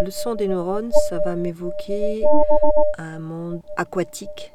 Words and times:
Le 0.00 0.10
son 0.10 0.34
des 0.34 0.48
neurones, 0.48 0.90
ça 1.08 1.18
va 1.20 1.36
m'évoquer 1.36 2.24
un 2.98 3.20
monde 3.20 3.62
aquatique, 3.76 4.52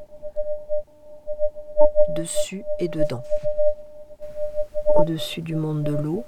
dessus 2.10 2.64
et 2.78 2.88
dedans. 2.88 3.24
Au-dessus 4.96 5.42
du 5.42 5.56
monde 5.56 5.84
de 5.84 5.96
l'eau 5.96 6.26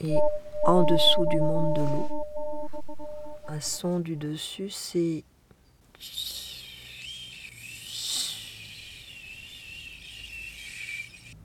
et 0.00 0.18
en 0.64 0.82
dessous 0.82 1.24
du 1.26 1.40
monde 1.40 1.76
de 1.76 1.80
l'eau. 1.82 2.26
Un 3.46 3.60
son 3.60 4.00
du 4.00 4.16
dessus, 4.16 4.68
c'est 4.68 5.24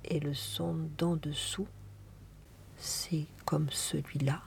et 0.09 0.19
le 0.19 0.33
son 0.33 0.75
d'en 0.97 1.15
dessous, 1.15 1.67
c'est 2.87 3.25
comme 3.45 3.67
celui-là. 3.69 4.41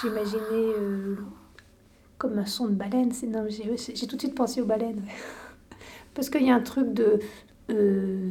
J'imaginais 0.00 0.40
euh, 0.52 1.16
comme 2.16 2.38
un 2.38 2.46
son 2.46 2.68
de 2.68 2.74
baleine. 2.74 3.12
J'ai, 3.12 4.06
tout 4.06 4.16
de 4.16 4.20
suite 4.20 4.34
pensé 4.34 4.62
aux 4.62 4.66
baleines. 4.66 5.04
Parce 6.14 6.30
qu'il 6.30 6.44
y 6.44 6.50
a 6.50 6.54
un 6.54 6.62
truc 6.62 6.94
de 6.94 7.20
euh, 7.68 8.30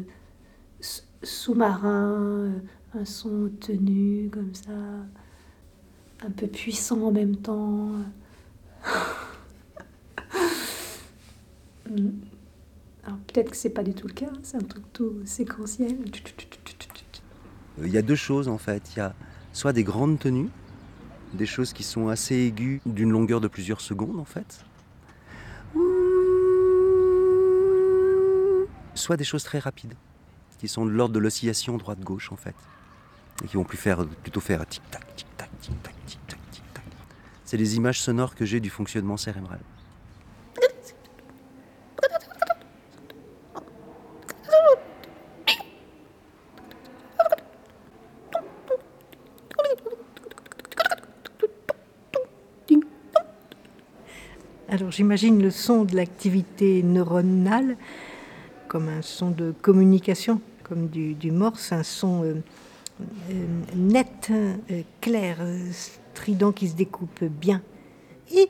sous-marin, 1.22 2.52
un 2.96 3.06
son 3.06 3.52
tenu 3.60 4.32
comme 4.32 4.56
ça, 4.56 4.72
un 6.26 6.32
peu 6.32 6.48
puissant 6.48 7.04
en 7.04 7.12
même 7.12 7.36
temps. 7.36 7.92
Alors 13.04 13.18
peut-être 13.28 13.52
que 13.52 13.58
c'est 13.58 13.70
pas 13.70 13.84
du 13.84 13.94
tout 13.94 14.08
le 14.08 14.14
cas, 14.14 14.30
c'est 14.44 14.58
un 14.58 14.62
truc 14.62 14.84
tout 14.94 15.26
séquentiel. 15.26 15.98
Il 17.82 17.90
y 17.90 17.98
a 17.98 18.02
deux 18.02 18.16
choses 18.16 18.48
en 18.48 18.58
fait. 18.58 18.92
Il 18.96 19.00
y 19.00 19.02
a 19.02 19.16
soit 19.54 19.74
des 19.74 19.84
grandes 19.84 20.20
tenues, 20.20 20.50
des 21.34 21.46
choses 21.46 21.74
qui 21.74 21.84
sont 21.84 22.10
assez 22.10 22.36
aiguës, 22.36 22.82
d'une 22.86 23.12
longueur 23.12 23.42
de 23.42 23.48
plusieurs 23.48 23.82
secondes 23.82 24.20
en 24.20 24.26
fait. 24.26 24.66
Soit 28.96 29.18
des 29.18 29.24
choses 29.24 29.44
très 29.44 29.60
rapides, 29.60 29.94
qui 30.60 30.68
sont 30.68 30.86
de 30.86 30.92
l'ordre 30.92 31.16
de 31.16 31.20
l'oscillation 31.20 31.78
droite-gauche 31.78 32.32
en 32.32 32.36
fait. 32.36 32.56
Et 33.44 33.48
qui 33.48 33.56
vont 33.56 33.64
plus 33.64 33.78
faire, 33.78 34.06
plutôt 34.06 34.42
faire 34.42 34.66
tic-tac, 34.68 35.16
tic-tac, 35.16 35.50
tic-tac, 35.62 35.96
tic-tac, 36.06 36.40
tic-tac. 36.52 36.84
C'est 37.46 37.58
les 37.58 37.78
images 37.78 38.02
sonores 38.02 38.36
que 38.36 38.46
j'ai 38.46 38.60
du 38.60 38.70
fonctionnement 38.70 39.16
cérébral. 39.16 39.62
Alors 54.72 54.92
j'imagine 54.92 55.42
le 55.42 55.50
son 55.50 55.84
de 55.84 55.96
l'activité 55.96 56.84
neuronale 56.84 57.76
comme 58.68 58.88
un 58.88 59.02
son 59.02 59.32
de 59.32 59.52
communication, 59.64 60.42
comme 60.62 60.90
du, 60.90 61.16
du 61.16 61.32
morse, 61.32 61.72
un 61.72 61.82
son 61.82 62.24
euh, 62.24 62.36
euh, 63.32 63.46
net, 63.76 64.30
euh, 64.30 64.84
clair, 65.02 65.38
strident 65.72 66.52
qui 66.52 66.68
se 66.68 66.76
découpe 66.76 67.24
bien. 67.24 67.64
Et, 68.32 68.48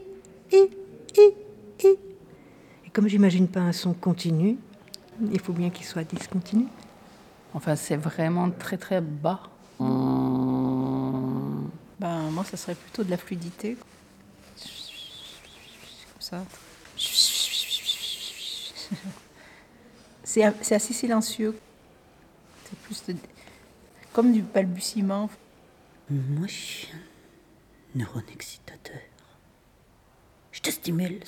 et, 0.52 0.70
et, 1.16 1.94
comme 2.92 3.08
j'imagine 3.08 3.48
pas 3.48 3.62
un 3.62 3.72
son 3.72 3.94
continu, 3.94 4.58
il 5.32 5.40
faut 5.40 5.54
bien 5.54 5.70
qu'il 5.70 5.86
soit 5.86 6.04
discontinu. 6.04 6.66
Enfin, 7.54 7.78
c'est 7.78 7.96
vraiment 7.96 8.50
très 8.50 8.76
très 8.76 9.00
bas. 9.00 9.40
Ben, 9.80 9.86
moi, 12.32 12.44
ça 12.44 12.58
serait 12.58 12.76
plutôt 12.76 13.06
de 13.06 13.10
la 13.10 13.18
fluidité. 13.18 13.78
Ça. 16.30 16.46
C'est 20.24 20.44
c'est 20.62 20.76
assez 20.76 20.94
silencieux. 20.94 21.58
C'est 22.66 22.78
plus 22.80 23.04
de- 23.08 23.16
comme 24.14 24.32
du 24.32 24.42
balbutiement. 24.44 25.30
Moi, 26.10 26.46
je 26.48 26.54
suis 26.54 26.88
un 26.94 27.00
neurone 27.98 28.26
excitateur. 28.32 29.00
Je 30.52 30.62
te 30.62 30.70
stimule. 30.70 31.20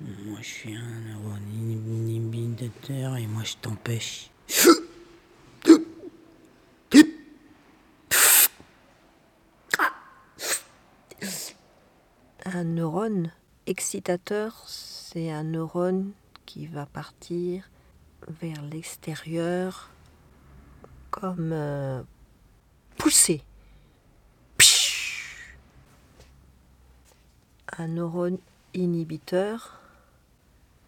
Moi, 0.00 0.38
je 0.40 0.48
suis 0.48 0.74
un 0.76 1.00
neurone 1.00 1.42
inhibiteur 1.52 3.16
et 3.16 3.26
moi, 3.26 3.42
je 3.44 3.54
t'empêche. 3.60 4.30
Un 12.56 12.62
neurone 12.62 13.32
excitateur, 13.66 14.62
c'est 14.68 15.32
un 15.32 15.42
neurone 15.42 16.12
qui 16.46 16.68
va 16.68 16.86
partir 16.86 17.68
vers 18.28 18.62
l'extérieur 18.62 19.90
comme 21.10 21.50
euh, 21.52 22.00
poussé. 22.96 23.42
Un 27.76 27.88
neurone 27.88 28.38
inhibiteur, 28.72 29.80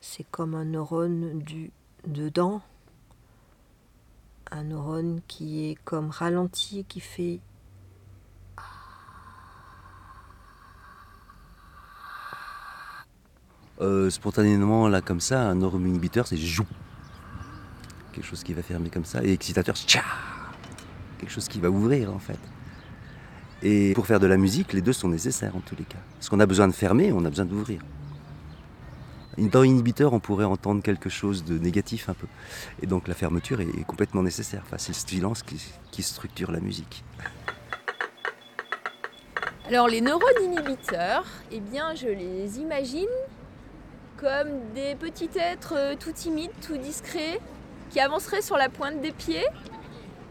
c'est 0.01 0.31
comme 0.31 0.55
un 0.55 0.67
neurone 0.67 1.41
du 1.41 1.73
dedans, 2.07 2.63
un 4.53 4.63
neurone 4.63 5.21
qui 5.27 5.69
est 5.69 5.75
comme 5.85 6.11
ralenti, 6.11 6.85
qui 6.85 7.01
fait 7.01 7.41
Euh, 13.81 14.09
spontanément, 14.11 14.89
là, 14.89 15.01
comme 15.01 15.21
ça, 15.21 15.43
un 15.43 15.55
neurone 15.57 15.87
inhibiteur, 15.87 16.27
c'est 16.27 16.37
jou. 16.37 16.67
Quelque 18.13 18.25
chose 18.25 18.43
qui 18.43 18.55
va 18.55 18.63
fermer 18.63 18.89
comme 18.89 19.05
ça. 19.05 19.23
Et 19.23 19.33
excitateur, 19.33 19.77
tcha. 19.77 20.03
Quelque 21.19 21.31
chose 21.31 21.49
qui 21.49 21.61
va 21.61 21.69
ouvrir, 21.69 22.13
en 22.13 22.19
fait. 22.19 22.39
Et 23.63 23.93
pour 23.95 24.07
faire 24.07 24.21
de 24.21 24.27
la 24.27 24.37
musique, 24.37 24.73
les 24.73 24.81
deux 24.81 24.93
sont 24.93 25.09
nécessaires, 25.09 25.55
en 25.57 25.61
tous 25.61 25.77
les 25.77 25.85
cas. 25.85 25.99
Parce 26.15 26.29
qu'on 26.29 26.41
a 26.41 26.47
besoin 26.47 26.69
de 26.69 26.73
fermer, 26.73 27.13
on 27.13 27.25
a 27.25 27.31
besoin 27.31 27.45
d'ouvrir. 27.45 27.81
Dans 29.39 29.63
inhibiteur, 29.63 30.15
on 30.15 30.21
pourrait 30.21 30.47
entendre 30.47 30.83
quelque 30.83 31.11
chose 31.11 31.45
de 31.45 31.59
négatif 31.59 32.09
un 32.09 32.15
peu. 32.15 32.27
Et 32.83 32.87
donc 32.87 33.07
la 33.07 33.15
fermeture 33.15 33.61
est 33.61 33.85
complètement 33.87 34.23
nécessaire. 34.23 34.65
C'est 34.79 34.93
le 34.93 35.09
silence 35.09 35.43
qui, 35.43 35.63
qui 35.91 36.03
structure 36.03 36.51
la 36.51 36.61
musique. 36.61 37.05
Alors 39.69 39.89
les 39.89 40.01
neurones 40.01 40.43
inhibiteurs, 40.43 41.27
eh 41.51 41.61
bien 41.61 41.95
je 41.95 42.07
les 42.07 42.61
imagine 42.61 43.09
comme 44.17 44.73
des 44.75 44.95
petits 44.95 45.31
êtres 45.37 45.75
euh, 45.77 45.95
tout 45.99 46.13
timides, 46.13 46.51
tout 46.67 46.77
discrets, 46.77 47.41
qui 47.91 48.01
avanceraient 48.01 48.43
sur 48.43 48.57
la 48.57 48.69
pointe 48.69 49.01
des 49.01 49.13
pieds 49.13 49.47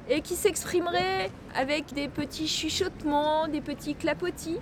et 0.09 0.21
qui 0.21 0.35
s'exprimeraient 0.35 1.31
avec 1.55 1.93
des 1.93 2.07
petits 2.07 2.47
chuchotements, 2.47 3.47
des 3.47 3.61
petits 3.61 3.95
clapotis. 3.95 4.59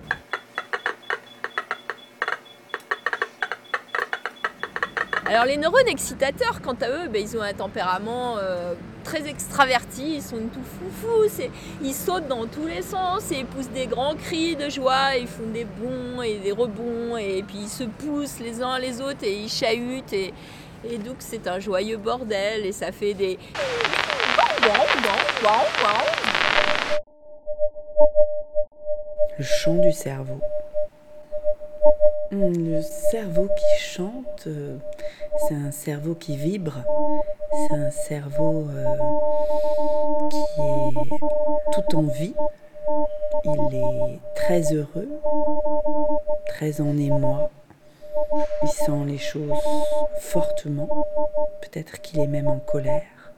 Alors 5.25 5.45
les 5.45 5.57
neurones 5.57 5.87
excitateurs, 5.87 6.61
quant 6.61 6.77
à 6.81 6.89
eux, 6.89 7.07
ben, 7.07 7.21
ils 7.21 7.37
ont 7.37 7.41
un 7.41 7.53
tempérament 7.53 8.37
euh, 8.37 8.75
très 9.03 9.27
extraverti, 9.27 10.15
ils 10.15 10.21
sont 10.21 10.37
tout 10.51 10.63
foufou, 10.63 11.27
c'est 11.29 11.51
ils 11.81 11.93
sautent 11.93 12.27
dans 12.27 12.47
tous 12.47 12.65
les 12.65 12.81
sens 12.81 13.31
et 13.31 13.39
ils 13.39 13.45
poussent 13.45 13.69
des 13.69 13.87
grands 13.87 14.15
cris 14.15 14.55
de 14.55 14.69
joie, 14.69 15.15
ils 15.19 15.27
font 15.27 15.49
des 15.53 15.65
bonds 15.65 16.21
et 16.21 16.39
des 16.39 16.51
rebonds 16.51 17.17
et 17.17 17.43
puis 17.43 17.59
ils 17.63 17.69
se 17.69 17.83
poussent 17.83 18.39
les 18.39 18.61
uns 18.61 18.79
les 18.79 19.01
autres 19.01 19.23
et 19.23 19.33
ils 19.33 19.49
chahutent 19.49 20.13
et 20.13 20.33
donc 21.05 21.17
c'est 21.19 21.47
un 21.47 21.59
joyeux 21.59 21.97
bordel 21.97 22.65
et 22.65 22.71
ça 22.71 22.91
fait 22.91 23.13
des 23.13 23.37
Le 29.37 29.43
chant 29.43 29.75
du 29.75 29.91
cerveau. 29.91 30.39
Le 32.31 32.81
cerveau 32.81 33.47
qui 33.47 33.79
chante, 33.79 34.47
euh, 34.47 34.77
c'est 35.47 35.55
un 35.55 35.71
cerveau 35.71 36.15
qui 36.15 36.35
vibre, 36.35 36.83
c'est 37.51 37.75
un 37.75 37.91
cerveau 37.91 38.67
euh, 38.69 38.95
qui 40.29 40.61
est 40.61 41.71
tout 41.71 41.95
en 41.95 42.03
vie. 42.03 42.33
Il 43.45 43.75
est 43.75 44.19
très 44.35 44.73
heureux, 44.73 45.09
très 46.47 46.81
en 46.81 46.97
émoi. 46.97 47.49
Il 48.63 48.69
sent 48.69 49.05
les 49.05 49.17
choses 49.17 49.51
fortement. 50.19 50.87
Peut-être 51.61 52.01
qu'il 52.01 52.19
est 52.19 52.27
même 52.27 52.47
en 52.47 52.59
colère. 52.59 53.33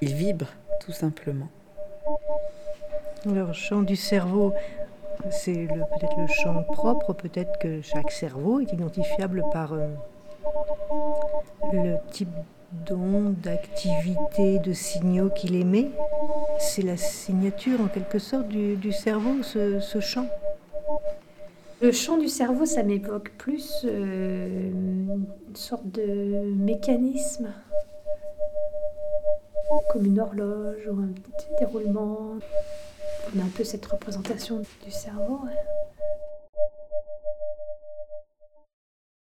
Il 0.00 0.14
vibre 0.14 0.48
tout 0.80 0.92
simplement. 0.92 1.48
Alors, 3.24 3.54
chant 3.54 3.82
du 3.82 3.94
cerveau, 3.94 4.52
c'est 5.30 5.66
peut-être 5.66 6.18
le 6.18 6.26
chant 6.26 6.62
propre, 6.64 7.12
peut-être 7.12 7.58
que 7.58 7.80
chaque 7.80 8.10
cerveau 8.10 8.60
est 8.60 8.72
identifiable 8.72 9.42
par 9.52 9.72
euh, 9.72 9.88
le 11.72 11.96
type 12.10 12.28
d'onde, 12.86 13.34
d'activité, 13.40 14.58
de 14.58 14.72
signaux 14.72 15.30
qu'il 15.30 15.54
émet. 15.54 15.90
C'est 16.58 16.82
la 16.82 16.96
signature 16.96 17.80
en 17.80 17.88
quelque 17.88 18.18
sorte 18.18 18.48
du, 18.48 18.92
cerveau, 18.92 19.42
ce, 19.42 20.00
chant. 20.00 20.26
Le 21.80 21.92
chant 21.92 22.16
du 22.16 22.28
cerveau, 22.28 22.64
ça 22.64 22.82
m'évoque 22.82 23.32
plus 23.38 23.84
euh, 23.84 24.70
une 24.70 25.26
sorte 25.54 25.86
de 25.86 26.54
mécanisme, 26.56 27.52
comme 29.90 30.06
une 30.06 30.20
horloge 30.20 30.88
ou 30.88 31.00
un 31.00 31.08
petit 31.08 31.48
déroulement. 31.58 32.38
On 33.34 33.40
a 33.40 33.44
un 33.44 33.48
peu 33.48 33.64
cette 33.64 33.86
représentation 33.86 34.62
du 34.84 34.90
cerveau. 34.90 35.40